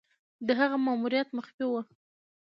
[0.47, 1.81] د هغه ماموریت مخفي وو.